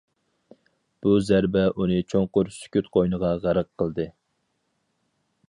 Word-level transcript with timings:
بۇ 1.05 1.11
زەربە 1.27 1.63
ئۇنى 1.81 1.99
چوڭقۇر 2.13 2.49
سۈكۈت 2.57 2.91
قوينىغا 2.97 3.31
غەرق 3.45 3.71
قىلدى. 3.83 4.09